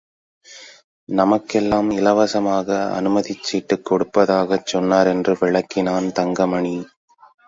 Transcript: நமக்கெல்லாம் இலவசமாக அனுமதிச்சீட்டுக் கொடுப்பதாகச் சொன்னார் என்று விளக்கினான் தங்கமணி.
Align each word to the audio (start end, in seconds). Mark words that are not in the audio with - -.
நமக்கெல்லாம் 1.09 1.89
இலவசமாக 1.89 2.77
அனுமதிச்சீட்டுக் 3.01 3.85
கொடுப்பதாகச் 3.89 4.65
சொன்னார் 4.65 5.07
என்று 5.07 5.33
விளக்கினான் 5.41 6.11
தங்கமணி. 6.11 6.75